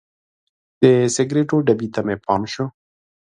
[0.81, 0.83] د
[1.15, 2.65] سګریټو ډبي ته مې پام شو.